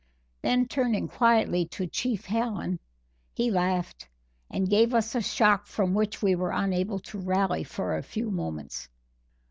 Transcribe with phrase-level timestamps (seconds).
[0.41, 2.79] Then turning quietly to Chief Hallen,
[3.35, 4.09] he laughed,
[4.49, 8.31] and gave us a shock from which we were unable to rally for a few
[8.31, 8.89] moments.